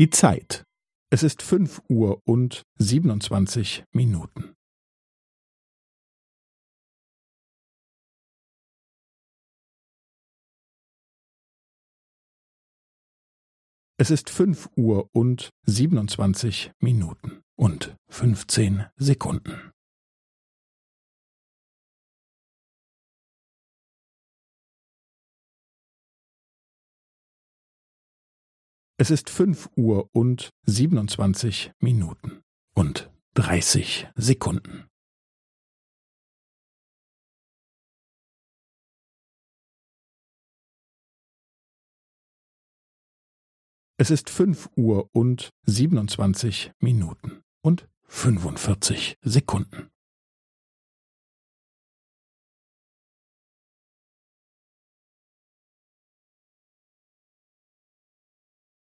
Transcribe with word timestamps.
Die 0.00 0.08
Zeit. 0.08 0.64
Es 1.10 1.22
ist 1.22 1.42
fünf 1.42 1.82
Uhr 1.90 2.22
und 2.24 2.62
siebenundzwanzig 2.78 3.84
Minuten. 3.92 4.54
Es 13.98 14.10
ist 14.10 14.30
fünf 14.30 14.70
Uhr 14.74 15.10
und 15.12 15.50
siebenundzwanzig 15.66 16.72
Minuten 16.78 17.42
und 17.58 17.94
fünfzehn 18.08 18.86
Sekunden. 18.96 19.70
Es 29.00 29.08
ist 29.08 29.30
fünf 29.30 29.70
Uhr 29.76 30.10
und 30.12 30.50
siebenundzwanzig 30.66 31.72
Minuten 31.78 32.42
und 32.74 33.10
dreißig 33.32 34.06
Sekunden. 34.14 34.90
Es 43.96 44.10
ist 44.10 44.28
fünf 44.28 44.68
Uhr 44.76 45.08
und 45.14 45.48
siebenundzwanzig 45.62 46.72
Minuten 46.78 47.40
und 47.62 47.88
fünfundvierzig 48.02 49.16
Sekunden. 49.22 49.89